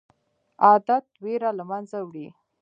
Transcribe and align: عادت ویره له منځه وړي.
عادت 0.65 1.05
ویره 1.23 1.51
له 1.57 1.63
منځه 1.71 1.97
وړي. 2.07 2.27